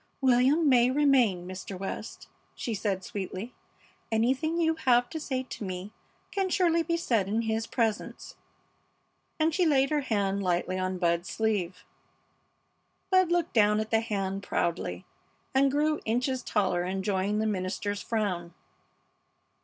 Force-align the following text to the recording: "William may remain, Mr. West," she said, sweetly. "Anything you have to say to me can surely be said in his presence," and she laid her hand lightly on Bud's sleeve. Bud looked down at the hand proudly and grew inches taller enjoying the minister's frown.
"William 0.19 0.67
may 0.67 0.89
remain, 0.89 1.47
Mr. 1.47 1.77
West," 1.77 2.27
she 2.55 2.73
said, 2.73 3.03
sweetly. 3.03 3.53
"Anything 4.11 4.57
you 4.57 4.73
have 4.73 5.11
to 5.11 5.19
say 5.19 5.43
to 5.43 5.63
me 5.63 5.91
can 6.31 6.49
surely 6.49 6.81
be 6.81 6.97
said 6.97 7.27
in 7.27 7.43
his 7.43 7.67
presence," 7.67 8.35
and 9.39 9.53
she 9.53 9.63
laid 9.63 9.91
her 9.91 10.01
hand 10.01 10.41
lightly 10.41 10.79
on 10.79 10.97
Bud's 10.97 11.29
sleeve. 11.29 11.85
Bud 13.11 13.31
looked 13.31 13.53
down 13.53 13.79
at 13.79 13.91
the 13.91 14.01
hand 14.01 14.41
proudly 14.41 15.05
and 15.53 15.69
grew 15.69 15.99
inches 16.03 16.41
taller 16.41 16.83
enjoying 16.83 17.37
the 17.37 17.45
minister's 17.45 18.01
frown. 18.01 18.55